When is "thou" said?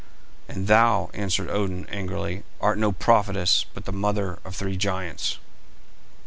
0.65-1.11